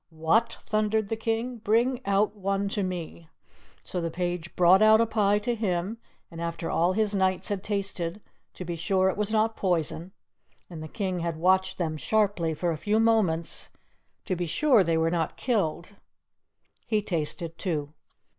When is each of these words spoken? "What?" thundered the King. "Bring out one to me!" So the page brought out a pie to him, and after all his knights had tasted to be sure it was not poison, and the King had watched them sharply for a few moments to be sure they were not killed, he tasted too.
"What?" 0.09 0.57
thundered 0.63 1.09
the 1.09 1.15
King. 1.15 1.57
"Bring 1.57 2.03
out 2.07 2.35
one 2.35 2.69
to 2.69 2.81
me!" 2.81 3.29
So 3.83 4.01
the 4.01 4.09
page 4.09 4.55
brought 4.55 4.81
out 4.81 4.99
a 4.99 5.05
pie 5.05 5.37
to 5.37 5.53
him, 5.53 5.99
and 6.31 6.41
after 6.41 6.71
all 6.71 6.93
his 6.93 7.13
knights 7.13 7.49
had 7.49 7.63
tasted 7.63 8.19
to 8.55 8.65
be 8.65 8.75
sure 8.75 9.11
it 9.11 9.15
was 9.15 9.29
not 9.29 9.55
poison, 9.55 10.11
and 10.71 10.81
the 10.81 10.87
King 10.87 11.19
had 11.19 11.37
watched 11.37 11.77
them 11.77 11.97
sharply 11.97 12.55
for 12.55 12.71
a 12.71 12.77
few 12.79 12.99
moments 12.99 13.69
to 14.25 14.35
be 14.35 14.47
sure 14.47 14.83
they 14.83 14.97
were 14.97 15.11
not 15.11 15.37
killed, 15.37 15.91
he 16.87 17.03
tasted 17.03 17.59
too. 17.59 17.93